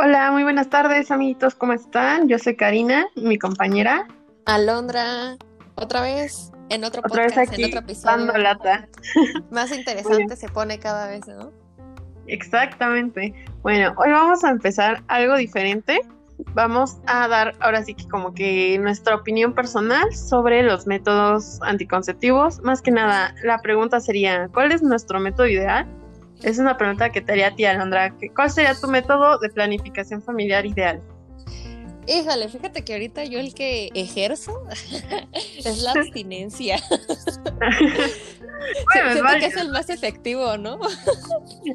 Hola, 0.00 0.30
muy 0.30 0.44
buenas 0.44 0.70
tardes, 0.70 1.10
amiguitos, 1.10 1.56
¿cómo 1.56 1.72
están? 1.72 2.28
Yo 2.28 2.38
soy 2.38 2.54
Karina, 2.54 3.08
mi 3.16 3.36
compañera. 3.36 4.06
Alondra, 4.44 5.36
otra 5.74 6.02
vez 6.02 6.52
en 6.68 6.84
otro 6.84 7.02
Otra 7.04 7.24
vez 7.24 7.32
podcast, 7.32 7.52
aquí, 7.52 7.64
en 7.64 7.70
otro 7.70 7.80
episodio. 7.80 8.16
dando 8.16 8.38
lata. 8.38 8.88
Más 9.50 9.76
interesante 9.76 10.36
se 10.36 10.48
pone 10.50 10.78
cada 10.78 11.08
vez, 11.08 11.26
¿no? 11.26 11.50
Exactamente. 12.28 13.34
Bueno, 13.62 13.92
hoy 13.96 14.12
vamos 14.12 14.44
a 14.44 14.50
empezar 14.50 15.02
algo 15.08 15.36
diferente. 15.36 16.00
Vamos 16.54 16.98
a 17.08 17.26
dar 17.26 17.56
ahora 17.58 17.82
sí 17.82 17.94
que 17.94 18.06
como 18.06 18.32
que 18.34 18.78
nuestra 18.78 19.16
opinión 19.16 19.52
personal 19.52 20.14
sobre 20.14 20.62
los 20.62 20.86
métodos 20.86 21.58
anticonceptivos. 21.62 22.60
Más 22.60 22.82
que 22.82 22.92
nada, 22.92 23.34
la 23.42 23.58
pregunta 23.62 23.98
sería, 23.98 24.48
¿cuál 24.54 24.70
es 24.70 24.80
nuestro 24.80 25.18
método 25.18 25.48
ideal? 25.48 25.88
Es 26.42 26.58
una 26.58 26.76
pregunta 26.76 27.10
que 27.10 27.20
te 27.20 27.32
haría 27.32 27.48
a 27.48 27.54
ti, 27.54 27.64
Alondra. 27.64 28.14
¿Cuál 28.34 28.50
sería 28.50 28.74
tu 28.74 28.86
método 28.86 29.38
de 29.38 29.48
planificación 29.50 30.22
familiar 30.22 30.64
ideal? 30.66 31.02
Híjole, 32.06 32.48
fíjate 32.48 32.82
que 32.82 32.94
ahorita 32.94 33.24
yo 33.24 33.38
el 33.38 33.52
que 33.52 33.90
ejerzo 33.94 34.62
es 35.32 35.82
la 35.82 35.92
abstinencia. 35.92 36.78
Bueno, 38.92 39.10
es 39.10 39.14
Siento 39.14 39.38
que 39.38 39.46
es 39.46 39.56
el 39.56 39.70
más 39.70 39.88
efectivo, 39.88 40.56
¿no? 40.56 40.80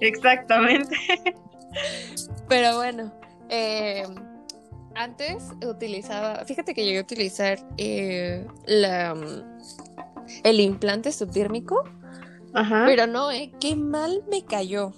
Exactamente. 0.02 0.95
Pero 2.49 2.76
bueno, 2.76 3.12
eh, 3.49 4.04
antes 4.95 5.43
utilizaba, 5.66 6.43
fíjate 6.45 6.73
que 6.73 6.84
llegué 6.84 6.99
a 6.99 7.02
utilizar 7.02 7.59
eh, 7.77 8.45
la, 8.66 9.16
el 10.43 10.59
implante 10.59 11.12
subdérmico, 11.12 11.84
Ajá. 12.53 12.84
pero 12.85 13.07
no, 13.07 13.31
eh, 13.31 13.52
qué 13.59 13.75
mal 13.75 14.23
me 14.30 14.43
cayó. 14.45 14.93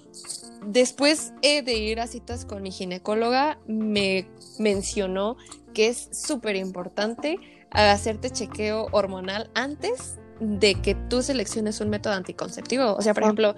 Después 0.66 1.34
eh, 1.42 1.62
de 1.62 1.74
ir 1.76 2.00
a 2.00 2.08
citas 2.08 2.46
con 2.46 2.62
mi 2.62 2.72
ginecóloga, 2.72 3.60
me 3.68 4.28
mencionó 4.60 5.38
que 5.74 5.88
es 5.88 6.10
súper 6.12 6.56
importante 6.56 7.40
hacerte 7.72 8.30
chequeo 8.30 8.88
hormonal 8.92 9.50
antes 9.54 10.18
de 10.40 10.76
que 10.76 10.96
tú 10.96 11.22
selecciones 11.22 11.82
un 11.82 11.90
método 11.90 12.14
anticonceptivo. 12.14 12.96
O 12.96 13.02
sea, 13.02 13.14
por 13.14 13.24
ejemplo, 13.24 13.56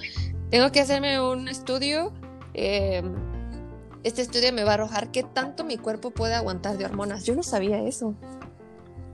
tengo 0.50 0.72
que 0.72 0.80
hacerme 0.82 1.22
un 1.22 1.48
estudio. 1.48 2.14
eh, 2.54 3.04
este 4.04 4.22
estudio 4.22 4.54
me 4.54 4.64
va 4.64 4.72
a 4.72 4.74
arrojar 4.76 5.12
qué 5.12 5.24
tanto 5.24 5.66
mi 5.66 5.78
cuerpo 5.78 6.12
puede 6.12 6.34
aguantar 6.34 6.78
de 6.78 6.86
hormonas. 6.86 7.26
Yo 7.26 7.36
no 7.36 7.44
sabía 7.44 7.82
eso. 7.82 8.16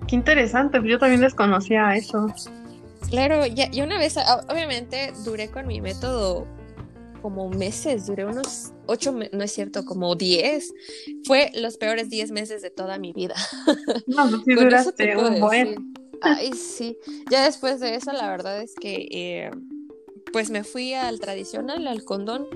Qué 0.08 0.16
interesante, 0.16 0.80
yo 0.84 1.00
también 1.00 1.22
desconocía 1.22 1.95
eso. 1.95 2.28
Claro, 3.09 3.46
ya, 3.46 3.70
y 3.72 3.82
una 3.82 3.98
vez, 3.98 4.18
o- 4.18 4.52
obviamente, 4.52 5.14
duré 5.23 5.50
con 5.52 5.68
mi 5.68 5.82
método 5.82 6.48
como 7.22 7.50
meses, 7.50 8.06
duré 8.06 8.26
unos 8.26 8.73
ocho, 8.86 9.14
no 9.14 9.44
es 9.44 9.52
cierto, 9.52 9.86
como 9.86 10.16
diez. 10.16 10.73
Fue 11.26 11.52
los 11.56 11.78
peores 11.78 12.09
diez 12.09 12.31
meses 12.31 12.62
de 12.62 12.70
toda 12.70 12.98
mi 12.98 13.14
vida. 13.14 13.36
No, 14.08 14.30
pues 14.30 14.42
sí 14.46 14.56
Con 14.56 14.74
eso 14.74 14.92
te 14.92 15.14
duraste 15.14 15.18
un 15.18 15.40
buen. 15.40 15.94
Ay, 16.22 16.54
sí. 16.54 16.98
Ya 17.30 17.46
después 17.46 17.80
de 17.80 17.96
eso, 17.96 18.12
la 18.14 18.30
verdad 18.30 18.62
es 18.62 18.74
que, 18.76 19.08
eh, 19.12 19.52
pues 20.31 20.50
me 20.50 20.64
fui 20.64 20.94
al 20.94 21.20
tradicional, 21.20 21.88
al 21.88 22.04
condón. 22.04 22.48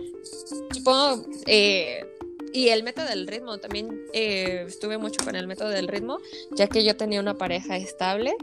Supongo, 0.73 1.25
eh, 1.45 2.05
y 2.53 2.69
el 2.69 2.83
método 2.83 3.05
del 3.07 3.27
ritmo, 3.27 3.57
también 3.59 3.89
eh, 4.13 4.65
estuve 4.67 4.97
mucho 4.97 5.23
con 5.23 5.35
el 5.35 5.47
método 5.47 5.69
del 5.69 5.87
ritmo, 5.87 6.17
ya 6.55 6.67
que 6.67 6.83
yo 6.83 6.95
tenía 6.97 7.19
una 7.19 7.35
pareja 7.35 7.77
estable. 7.77 8.35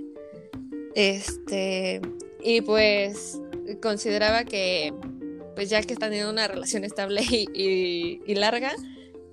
Este, 0.95 2.01
y 2.43 2.61
pues 2.61 3.41
consideraba 3.83 4.45
que, 4.45 4.95
pues 5.55 5.71
ya 5.71 5.83
que 5.83 5.93
está 5.93 6.07
teniendo 6.07 6.31
una 6.31 6.47
relación 6.49 6.85
estable 6.85 7.23
y, 7.29 7.47
y- 7.55 8.23
y 8.27 8.35
larga, 8.35 8.73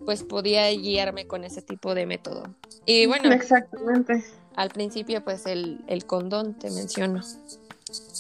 pues 0.05 0.23
podía 0.23 0.69
guiarme 0.71 1.27
con 1.27 1.43
ese 1.43 1.61
tipo 1.61 1.93
de 1.93 2.05
método. 2.05 2.43
Y 2.85 3.05
bueno, 3.05 3.31
Exactamente. 3.31 4.23
al 4.55 4.69
principio, 4.69 5.23
pues 5.23 5.45
el, 5.45 5.81
el 5.87 6.05
condón 6.05 6.57
te 6.57 6.71
menciono. 6.71 7.21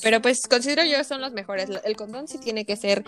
Pero 0.03 0.21
pues 0.21 0.47
considero 0.47 0.83
yo 0.83 1.03
son 1.03 1.21
los 1.21 1.31
mejores. 1.31 1.69
El 1.83 1.95
condón 1.95 2.27
sí 2.27 2.37
tiene 2.37 2.65
que 2.65 2.75
ser 2.75 3.03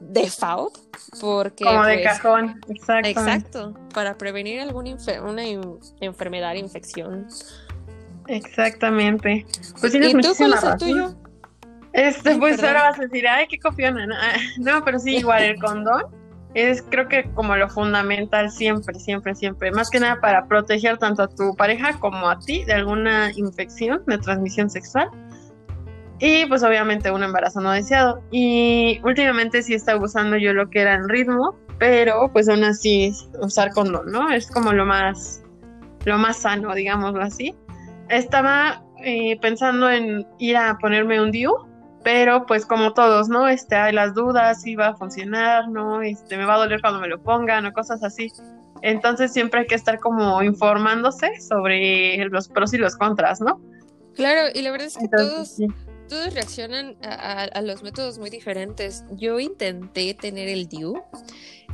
default, 0.00 0.78
porque 1.20 1.64
Como 1.64 1.84
de 1.84 1.94
pues, 1.98 2.06
cajón. 2.06 2.60
Exactamente. 2.68 3.10
Exacto, 3.10 3.74
para 3.92 4.16
prevenir 4.16 4.60
alguna 4.60 4.90
infe- 4.90 5.22
una 5.22 5.44
in- 5.46 5.78
enfermedad, 6.00 6.54
infección. 6.54 7.28
Exactamente. 8.30 9.46
Pues 9.80 9.92
tienes 9.92 10.14
¿Y 10.14 10.20
tú 10.20 10.32
cuál 10.36 10.54
es 10.54 10.62
el 10.62 10.76
tuyo? 10.78 11.14
Este, 11.92 12.36
pues 12.36 12.56
perdón. 12.56 12.76
ahora 12.76 12.90
vas 12.90 12.98
a 13.00 13.02
decir, 13.02 13.26
ay, 13.26 13.46
qué 13.48 13.58
copiona. 13.58 14.06
No, 14.06 14.14
No, 14.58 14.84
pero 14.84 14.98
sí, 14.98 15.16
igual 15.16 15.42
el 15.42 15.58
condón 15.58 16.04
es 16.54 16.82
creo 16.82 17.08
que 17.08 17.30
como 17.34 17.54
lo 17.56 17.68
fundamental 17.68 18.50
siempre, 18.50 18.98
siempre, 18.98 19.34
siempre. 19.34 19.70
Más 19.70 19.90
que 19.90 20.00
nada 20.00 20.20
para 20.20 20.46
proteger 20.46 20.98
tanto 20.98 21.22
a 21.22 21.28
tu 21.28 21.54
pareja 21.54 21.98
como 21.98 22.28
a 22.28 22.38
ti 22.38 22.64
de 22.64 22.72
alguna 22.72 23.32
infección 23.36 24.02
de 24.06 24.18
transmisión 24.18 24.68
sexual. 24.70 25.10
Y 26.18 26.44
pues 26.46 26.62
obviamente 26.62 27.10
un 27.10 27.22
embarazo 27.22 27.60
no 27.60 27.70
deseado. 27.70 28.22
Y 28.30 29.00
últimamente 29.04 29.62
sí 29.62 29.74
estaba 29.74 30.02
usando 30.02 30.36
yo 30.36 30.52
lo 30.52 30.68
que 30.68 30.82
era 30.82 30.94
el 30.94 31.08
ritmo, 31.08 31.56
pero 31.78 32.30
pues 32.32 32.48
aún 32.48 32.64
así 32.64 33.12
usar 33.40 33.70
condón, 33.72 34.10
¿no? 34.12 34.30
Es 34.30 34.50
como 34.50 34.72
lo 34.72 34.84
más, 34.84 35.42
lo 36.04 36.18
más 36.18 36.36
sano, 36.38 36.74
digámoslo 36.74 37.22
así. 37.22 37.54
Estaba 38.10 38.82
eh, 39.04 39.38
pensando 39.40 39.90
en 39.90 40.26
ir 40.38 40.56
a 40.56 40.76
ponerme 40.78 41.20
un 41.22 41.30
DIU, 41.30 41.52
pero 42.04 42.44
pues 42.46 42.66
como 42.66 42.92
todos, 42.92 43.28
¿no? 43.28 43.48
Este, 43.48 43.76
hay 43.76 43.92
las 43.92 44.14
dudas, 44.14 44.62
si 44.62 44.74
va 44.74 44.88
a 44.88 44.96
funcionar, 44.96 45.68
¿no? 45.68 46.02
Este, 46.02 46.36
me 46.36 46.44
va 46.44 46.54
a 46.54 46.58
doler 46.58 46.80
cuando 46.80 47.00
me 47.00 47.08
lo 47.08 47.22
pongan 47.22 47.66
o 47.66 47.72
cosas 47.72 48.02
así. 48.02 48.32
Entonces 48.82 49.32
siempre 49.32 49.60
hay 49.60 49.66
que 49.66 49.74
estar 49.74 49.98
como 49.98 50.42
informándose 50.42 51.28
sobre 51.40 52.24
los 52.30 52.48
pros 52.48 52.72
y 52.74 52.78
los 52.78 52.96
contras, 52.96 53.40
¿no? 53.40 53.60
Claro, 54.14 54.48
y 54.54 54.62
la 54.62 54.70
verdad 54.70 54.86
es 54.88 54.96
que 54.96 55.04
Entonces, 55.04 55.34
todos, 55.34 55.48
sí. 55.48 55.66
todos 56.08 56.34
reaccionan 56.34 56.96
a, 57.02 57.12
a- 57.12 57.44
a 57.44 57.62
los 57.62 57.82
métodos 57.82 58.18
muy 58.18 58.28
diferentes. 58.30 59.04
Yo 59.12 59.38
intenté 59.38 60.14
tener 60.14 60.48
el 60.48 60.66
DIU. 60.66 61.00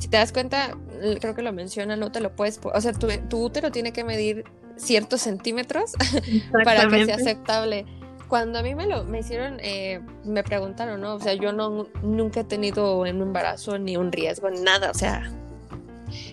Si 0.00 0.08
te 0.08 0.16
das 0.18 0.32
cuenta, 0.32 0.76
creo 1.20 1.34
que 1.34 1.42
lo 1.42 1.52
menciona, 1.52 1.96
no 1.96 2.12
te 2.12 2.20
lo 2.20 2.34
puedes, 2.36 2.60
o 2.62 2.80
sea, 2.80 2.92
tu, 2.92 3.06
tu 3.30 3.42
útero 3.44 3.70
tiene 3.70 3.92
que 3.92 4.04
medir 4.04 4.44
ciertos 4.76 5.22
centímetros 5.22 5.92
para 6.64 6.88
que 6.88 7.04
sea 7.04 7.16
aceptable. 7.16 7.86
Cuando 8.28 8.58
a 8.58 8.62
mí 8.62 8.74
me 8.74 8.86
lo 8.86 9.04
me 9.04 9.20
hicieron, 9.20 9.58
eh, 9.60 10.00
me 10.24 10.42
preguntaron, 10.42 11.00
¿no? 11.00 11.14
O 11.14 11.20
sea, 11.20 11.34
yo 11.34 11.52
no 11.52 11.86
nunca 12.02 12.40
he 12.40 12.44
tenido 12.44 12.98
un 12.98 13.06
embarazo 13.06 13.78
ni 13.78 13.96
un 13.96 14.10
riesgo, 14.10 14.50
nada. 14.50 14.90
O 14.90 14.94
sea, 14.94 15.30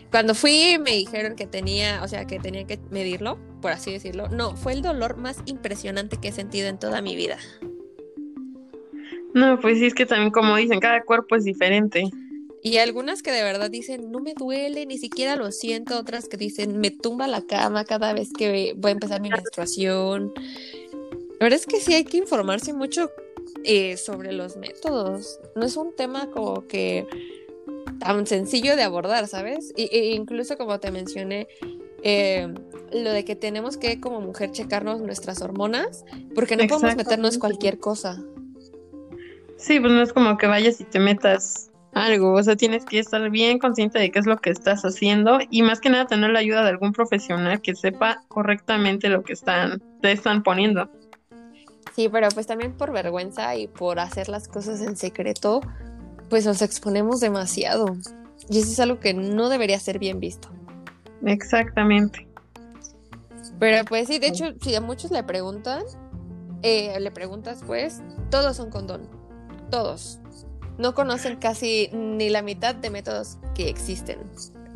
cuando 0.09 0.33
fui 0.33 0.77
me 0.79 0.91
dijeron 0.91 1.35
que 1.35 1.45
tenía, 1.45 2.01
o 2.03 2.07
sea, 2.07 2.25
que 2.25 2.39
tenía 2.39 2.65
que 2.65 2.79
medirlo, 2.89 3.37
por 3.61 3.71
así 3.71 3.91
decirlo. 3.91 4.27
No, 4.29 4.55
fue 4.55 4.73
el 4.73 4.81
dolor 4.81 5.17
más 5.17 5.37
impresionante 5.45 6.17
que 6.17 6.29
he 6.29 6.31
sentido 6.31 6.67
en 6.67 6.79
toda 6.79 7.01
mi 7.01 7.15
vida. 7.15 7.37
No, 9.33 9.59
pues 9.59 9.79
sí, 9.79 9.85
es 9.85 9.93
que 9.93 10.05
también 10.05 10.31
como 10.31 10.55
dicen, 10.55 10.79
cada 10.79 11.03
cuerpo 11.03 11.35
es 11.35 11.43
diferente. 11.43 12.09
Y 12.63 12.77
algunas 12.77 13.21
que 13.21 13.31
de 13.31 13.43
verdad 13.43 13.69
dicen, 13.69 14.09
no 14.09 14.19
me 14.19 14.33
duele, 14.33 14.85
ni 14.85 14.97
siquiera 14.97 15.35
lo 15.35 15.51
siento. 15.51 15.99
Otras 15.99 16.29
que 16.29 16.37
dicen, 16.37 16.79
me 16.79 16.91
tumba 16.91 17.27
la 17.27 17.41
cama 17.41 17.83
cada 17.83 18.13
vez 18.13 18.29
que 18.31 18.73
voy 18.77 18.89
a 18.89 18.93
empezar 18.93 19.19
mi 19.21 19.29
menstruación. 19.29 20.33
La 21.39 21.45
verdad 21.45 21.59
es 21.59 21.67
que 21.67 21.81
sí 21.81 21.93
hay 21.93 22.05
que 22.05 22.15
informarse 22.15 22.71
mucho 22.71 23.11
eh, 23.65 23.97
sobre 23.97 24.31
los 24.31 24.55
métodos. 24.55 25.41
No 25.55 25.65
es 25.65 25.75
un 25.75 25.93
tema 25.93 26.31
como 26.31 26.65
que 26.65 27.05
tan 27.99 28.25
sencillo 28.25 28.77
de 28.77 28.83
abordar, 28.83 29.27
¿sabes? 29.27 29.73
E 29.75 30.13
incluso 30.13 30.57
como 30.57 30.79
te 30.79 30.89
mencioné, 30.89 31.49
eh, 32.01 32.47
lo 32.93 33.11
de 33.11 33.25
que 33.25 33.35
tenemos 33.35 33.75
que 33.75 33.99
como 33.99 34.21
mujer 34.21 34.51
checarnos 34.51 35.01
nuestras 35.01 35.41
hormonas, 35.41 36.05
porque 36.33 36.55
no 36.55 36.65
podemos 36.67 36.95
meternos 36.95 37.37
cualquier 37.37 37.79
cosa. 37.79 38.23
Sí, 39.57 39.81
pues 39.81 39.91
no 39.91 40.01
es 40.01 40.13
como 40.13 40.37
que 40.37 40.47
vayas 40.47 40.79
y 40.79 40.85
te 40.85 40.99
metas 40.99 41.71
algo, 41.93 42.33
o 42.33 42.43
sea, 42.43 42.55
tienes 42.55 42.85
que 42.85 42.99
estar 42.99 43.29
bien 43.29 43.59
consciente 43.59 43.99
de 43.99 44.11
qué 44.11 44.19
es 44.19 44.25
lo 44.25 44.37
que 44.37 44.49
estás 44.49 44.83
haciendo 44.83 45.39
y 45.49 45.61
más 45.61 45.79
que 45.79 45.89
nada 45.89 46.07
tener 46.07 46.31
la 46.31 46.39
ayuda 46.39 46.63
de 46.63 46.69
algún 46.69 46.91
profesional 46.93 47.61
que 47.61 47.75
sepa 47.75 48.23
correctamente 48.27 49.09
lo 49.09 49.23
que 49.23 49.33
están, 49.33 49.81
te 50.01 50.11
están 50.11 50.43
poniendo. 50.43 50.89
Sí, 51.95 52.09
pero 52.09 52.29
pues 52.29 52.47
también 52.47 52.73
por 52.73 52.91
vergüenza 52.91 53.55
y 53.55 53.67
por 53.67 53.99
hacer 53.99 54.27
las 54.27 54.47
cosas 54.47 54.81
en 54.81 54.97
secreto, 54.97 55.61
pues 56.29 56.45
nos 56.45 56.61
exponemos 56.63 57.19
demasiado. 57.19 57.95
Y 58.49 58.59
eso 58.59 58.71
es 58.71 58.79
algo 58.79 58.99
que 58.99 59.13
no 59.13 59.49
debería 59.49 59.79
ser 59.79 59.99
bien 59.99 60.19
visto. 60.19 60.49
Exactamente. 61.23 62.27
Pero 63.59 63.85
pues 63.85 64.07
sí, 64.07 64.17
de 64.17 64.27
hecho, 64.27 64.45
si 64.61 64.73
a 64.73 64.81
muchos 64.81 65.11
le 65.11 65.23
preguntan, 65.23 65.83
eh, 66.63 66.99
le 66.99 67.11
preguntas 67.11 67.63
pues, 67.65 68.01
todos 68.31 68.57
son 68.57 68.71
condón. 68.71 69.07
Todos. 69.69 70.19
No 70.77 70.93
conocen 70.93 71.37
casi 71.37 71.89
ni 71.93 72.29
la 72.29 72.41
mitad 72.41 72.75
de 72.75 72.89
métodos 72.89 73.37
que 73.53 73.69
existen. 73.69 74.19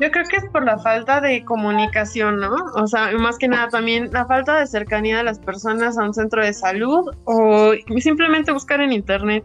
Yo 0.00 0.12
creo 0.12 0.24
que 0.28 0.36
es 0.36 0.44
por 0.52 0.64
la 0.64 0.78
falta 0.78 1.20
de 1.20 1.44
comunicación, 1.44 2.38
¿no? 2.38 2.54
O 2.76 2.86
sea, 2.86 3.10
más 3.18 3.36
que 3.36 3.48
nada 3.48 3.68
también 3.68 4.10
la 4.12 4.26
falta 4.26 4.60
de 4.60 4.66
cercanía 4.66 5.18
de 5.18 5.24
las 5.24 5.40
personas 5.40 5.98
a 5.98 6.04
un 6.04 6.14
centro 6.14 6.44
de 6.44 6.52
salud 6.52 7.10
o 7.24 7.72
simplemente 7.98 8.52
buscar 8.52 8.80
en 8.80 8.92
internet. 8.92 9.44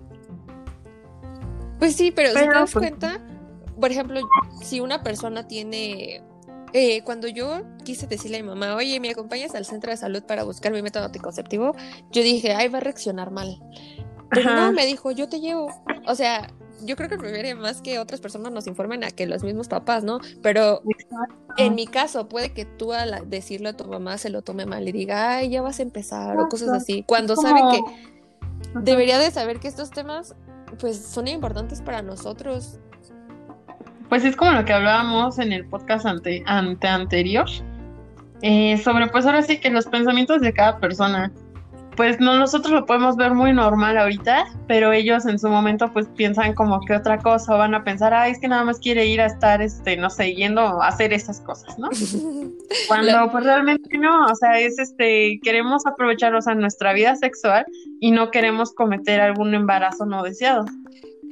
Pues 1.80 1.96
sí, 1.96 2.12
pero, 2.12 2.30
si 2.30 2.36
te 2.36 2.46
das 2.46 2.72
pues, 2.72 2.92
cuenta, 2.92 3.20
por 3.80 3.90
ejemplo, 3.90 4.22
si 4.62 4.80
una 4.80 5.02
persona 5.02 5.48
tiene 5.48 6.22
eh, 6.74 7.04
cuando 7.04 7.28
yo 7.28 7.62
quise 7.84 8.08
decirle 8.08 8.38
a 8.38 8.42
mi 8.42 8.50
mamá, 8.50 8.76
oye, 8.76 9.00
¿me 9.00 9.12
acompañas 9.12 9.54
al 9.54 9.64
centro 9.64 9.92
de 9.92 9.98
salud 9.98 10.24
para 10.24 10.44
buscar 10.44 10.72
mi 10.72 10.82
método 10.82 11.06
anticonceptivo? 11.06 11.76
Yo 12.12 12.24
dije, 12.24 12.54
ay, 12.54 12.68
va 12.68 12.80
a 12.80 12.82
reaccionar 12.82 13.30
mal. 13.30 13.60
Pero 14.32 14.56
no, 14.56 14.72
me 14.72 14.88
dijo, 14.88 15.12
yo 15.12 15.30
te 15.30 15.40
llevo. 15.40 15.68
O 16.08 16.16
sea, 16.16 16.52
yo 16.84 16.96
creo 16.96 17.10
que 17.10 17.18
prefiere 17.18 17.56
más 17.56 17.82
que 17.82 18.00
otras 18.00 18.20
personas 18.20 18.52
nos 18.52 18.68
informen 18.68 19.04
a 19.04 19.12
que 19.12 19.26
los 19.26 19.44
mismos 19.44 19.68
papás, 19.68 20.04
¿no? 20.04 20.20
Pero 20.42 20.82
en 21.58 21.76
mi 21.76 21.88
caso, 21.88 22.28
puede 22.28 22.54
que 22.54 22.66
tú 22.66 22.94
al 22.94 23.30
decirlo 23.30 23.70
a 23.70 23.74
tu 23.74 23.86
mamá 23.86 24.18
se 24.18 24.30
lo 24.30 24.42
tome 24.42 24.66
mal 24.66 24.88
y 24.88 24.92
diga, 24.92 25.38
ay, 25.38 25.50
ya 25.50 25.62
vas 25.62 25.80
a 25.80 25.84
empezar 25.84 26.38
o 26.40 26.48
cosas 26.50 26.70
así. 26.70 27.04
Cuando 27.08 27.36
sabe 27.36 27.62
que 27.72 27.82
debería 28.82 29.18
de 29.20 29.32
saber 29.32 29.60
que 29.60 29.68
estos 29.68 29.92
temas, 29.92 30.36
pues, 30.80 30.98
son 30.98 31.28
importantes 31.28 31.82
para 31.82 32.02
nosotros 32.02 32.80
pues 34.14 34.26
es 34.26 34.36
como 34.36 34.52
lo 34.52 34.64
que 34.64 34.72
hablábamos 34.72 35.40
en 35.40 35.52
el 35.52 35.66
podcast 35.66 36.06
ante, 36.06 36.44
ante 36.46 36.88
anterior, 36.88 37.48
eh, 38.44 38.78
sobre 38.78 39.08
pues 39.08 39.26
ahora 39.26 39.42
sí 39.42 39.60
que 39.60 39.72
los 39.72 39.88
pensamientos 39.88 40.40
de 40.42 40.54
cada 40.54 40.78
persona, 40.80 41.32
pues 41.95 42.19
no 42.19 42.38
nosotros 42.38 42.72
lo 42.74 42.86
podemos 42.86 43.16
ver 43.16 43.34
muy 43.34 43.54
normal 43.54 43.98
ahorita, 43.98 44.45
pero 44.68 44.92
ellos 44.92 45.25
en 45.25 45.40
su 45.40 45.50
momento 45.50 45.92
pues 45.92 46.07
piensan 46.16 46.54
como 46.54 46.81
que 46.81 46.95
otra 46.95 47.19
cosa, 47.19 47.56
o 47.56 47.57
van 47.57 47.75
a 47.75 47.84
pensar, 47.84 48.13
ay, 48.13 48.31
es 48.31 48.40
que 48.40 48.48
nada 48.48 48.63
más 48.63 48.80
quiere 48.80 49.06
ir 49.06 49.22
a 49.22 49.28
estar, 49.28 49.62
este, 49.62 49.98
no 49.98 50.10
sé, 50.10 50.34
yendo 50.34 50.62
a 50.81 50.88
hacer 50.88 51.13
esas 51.13 51.40
cosas, 51.42 51.78
¿no? 51.78 51.90
Cuando 52.88 53.31
pues 53.31 53.44
realmente 53.44 53.98
no, 53.98 54.25
o 54.25 54.36
sea, 54.36 54.60
es 54.60 54.80
este, 54.80 55.40
queremos 55.44 55.86
aprovechar, 55.86 56.34
o 56.36 56.42
sea, 56.42 56.56
nuestra 56.56 56.94
vida 56.94 57.16
sexual 57.16 57.66
y 58.00 58.12
no 58.12 58.31
queremos 58.31 58.74
cometer 58.74 59.22
algún 59.22 59.54
embarazo 59.54 60.06
no 60.06 60.24
deseado. 60.24 60.66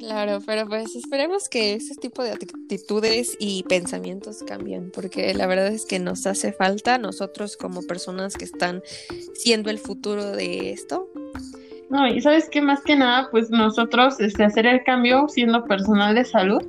Claro, 0.01 0.39
pero 0.43 0.67
pues 0.67 0.95
esperemos 0.95 1.47
que 1.47 1.75
ese 1.75 1.93
tipo 1.93 2.23
de 2.23 2.31
actitudes 2.31 3.37
y 3.39 3.61
pensamientos 3.69 4.43
cambien, 4.47 4.89
porque 4.89 5.31
la 5.35 5.45
verdad 5.45 5.67
es 5.67 5.85
que 5.85 5.99
nos 5.99 6.25
hace 6.25 6.53
falta 6.53 6.97
nosotros 6.97 7.55
como 7.55 7.83
personas 7.83 8.35
que 8.35 8.45
están 8.45 8.81
siendo 9.35 9.69
el 9.69 9.77
futuro 9.77 10.31
de 10.31 10.71
esto. 10.71 11.07
No, 11.91 12.07
y 12.07 12.19
sabes 12.19 12.49
que 12.49 12.63
más 12.63 12.81
que 12.81 12.95
nada, 12.95 13.29
pues 13.29 13.51
nosotros 13.51 14.19
este, 14.19 14.43
hacer 14.43 14.65
el 14.65 14.83
cambio 14.83 15.27
siendo 15.29 15.65
personal 15.65 16.15
de 16.15 16.25
salud, 16.25 16.63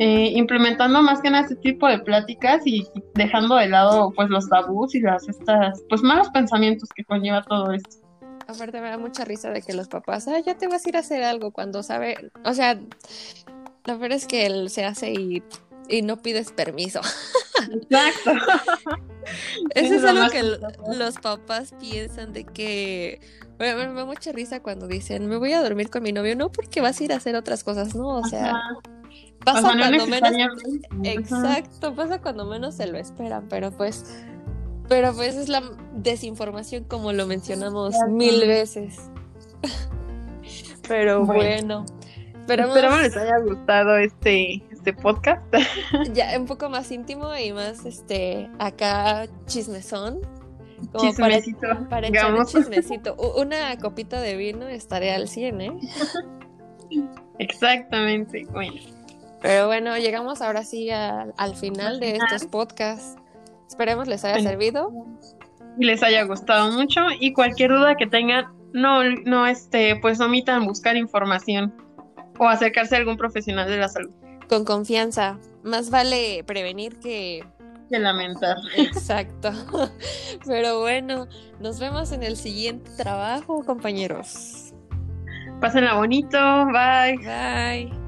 eh, 0.00 0.32
implementando 0.34 1.02
más 1.04 1.20
que 1.20 1.30
nada 1.30 1.44
este 1.44 1.54
tipo 1.54 1.86
de 1.86 2.00
pláticas 2.00 2.66
y 2.66 2.84
dejando 3.14 3.54
de 3.54 3.68
lado 3.68 4.10
pues 4.10 4.28
los 4.28 4.48
tabús 4.48 4.96
y 4.96 5.00
las 5.00 5.28
estas 5.28 5.80
pues 5.88 6.02
malos 6.02 6.28
pensamientos 6.30 6.88
que 6.96 7.04
conlleva 7.04 7.42
todo 7.42 7.70
esto. 7.70 8.01
Aparte 8.46 8.80
me 8.80 8.90
da 8.90 8.98
mucha 8.98 9.24
risa 9.24 9.50
de 9.50 9.62
que 9.62 9.72
los 9.72 9.88
papás, 9.88 10.28
ah, 10.28 10.38
ya 10.40 10.56
te 10.56 10.68
vas 10.68 10.84
a 10.84 10.88
ir 10.88 10.96
a 10.96 11.00
hacer 11.00 11.22
algo 11.22 11.50
cuando 11.52 11.82
sabe, 11.82 12.30
o 12.44 12.54
sea, 12.54 12.78
la 13.84 13.94
verdad 13.94 14.16
es 14.18 14.26
que 14.26 14.46
él 14.46 14.70
se 14.70 14.84
hace 14.84 15.12
y, 15.12 15.42
y 15.88 16.02
no 16.02 16.18
pides 16.18 16.52
permiso. 16.52 17.00
Exacto. 17.72 18.32
Eso 19.74 19.94
es, 19.94 20.04
algo 20.04 20.28
que 20.30 20.42
los 20.42 21.14
papás 21.18 21.74
piensan 21.78 22.32
de 22.32 22.44
que 22.44 23.20
me, 23.58 23.72
da 23.74 24.04
mucha 24.04 24.32
risa 24.32 24.60
cuando 24.60 24.88
dicen, 24.88 25.28
me 25.28 25.36
voy 25.36 25.52
a 25.52 25.62
dormir 25.62 25.90
con 25.90 26.02
mi 26.02 26.12
novio, 26.12 26.34
no 26.36 26.50
porque 26.50 26.80
vas 26.80 27.00
a 27.00 27.04
ir 27.04 27.12
a 27.12 27.16
hacer 27.16 27.36
otras 27.36 27.62
cosas, 27.62 27.94
no, 27.94 28.08
o 28.08 28.24
sea, 28.24 28.60
pasa 29.44 29.62
cuando 29.62 30.06
menos... 30.06 30.60
Exacto, 31.04 31.94
pasa 31.94 32.20
cuando 32.20 32.46
menos 32.46 32.74
se 32.74 32.86
lo 32.86 32.98
esperan, 32.98 33.46
pero 33.48 33.70
pues 33.70 34.04
pero 34.88 35.14
pues 35.14 35.36
es 35.36 35.48
la 35.48 35.62
desinformación 35.94 36.84
como 36.84 37.12
lo 37.12 37.26
mencionamos 37.26 37.94
mil 38.08 38.46
veces. 38.46 38.98
Pero 40.88 41.24
bueno. 41.24 41.86
Esperamos, 42.40 42.76
Esperamos 42.76 43.02
les 43.02 43.16
haya 43.16 43.38
gustado 43.38 43.96
este, 43.96 44.62
este 44.70 44.92
podcast. 44.92 45.42
Ya 46.12 46.38
un 46.38 46.46
poco 46.46 46.68
más 46.68 46.90
íntimo 46.90 47.34
y 47.36 47.52
más 47.52 47.84
este 47.86 48.50
acá 48.58 49.26
chismezón. 49.46 50.20
chismecito. 50.98 51.68
Para, 51.88 52.08
echar 52.08 52.34
un 52.34 52.44
chismecito. 52.44 53.14
Una 53.36 53.78
copita 53.78 54.20
de 54.20 54.36
vino 54.36 54.66
estaré 54.66 55.14
al 55.14 55.28
100, 55.28 55.60
¿eh? 55.60 55.72
Exactamente. 57.38 58.44
Bueno. 58.50 58.80
Pero 59.40 59.66
bueno, 59.66 59.96
llegamos 59.98 60.42
ahora 60.42 60.64
sí 60.64 60.90
al 60.90 61.56
final 61.56 62.00
de 62.00 62.16
estos 62.16 62.46
podcasts. 62.46 63.16
Esperemos 63.68 64.08
les 64.08 64.24
haya 64.24 64.40
servido. 64.42 64.90
Y 65.78 65.86
les 65.86 66.02
haya 66.02 66.24
gustado 66.24 66.72
mucho. 66.72 67.00
Y 67.18 67.32
cualquier 67.32 67.70
duda 67.70 67.96
que 67.96 68.06
tengan, 68.06 68.46
no, 68.72 69.02
no, 69.24 69.46
este, 69.46 69.96
pues 69.96 70.20
omitan 70.20 70.66
buscar 70.66 70.96
información 70.96 71.74
o 72.38 72.48
acercarse 72.48 72.96
a 72.96 72.98
algún 72.98 73.16
profesional 73.16 73.68
de 73.68 73.78
la 73.78 73.88
salud. 73.88 74.10
Con 74.48 74.64
confianza. 74.64 75.38
Más 75.62 75.90
vale 75.90 76.44
prevenir 76.44 76.98
que 76.98 77.44
que 77.92 77.98
lamentar. 77.98 78.56
Exacto. 78.76 79.52
Pero 80.46 80.80
bueno, 80.80 81.28
nos 81.60 81.78
vemos 81.78 82.10
en 82.10 82.22
el 82.22 82.36
siguiente 82.36 82.90
trabajo, 82.96 83.62
compañeros. 83.64 84.72
Pásenla 85.60 85.94
bonito. 85.94 86.38
Bye. 86.72 87.18
Bye. 87.18 88.01